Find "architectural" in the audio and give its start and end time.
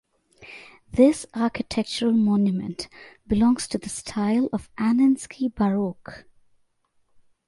1.35-2.13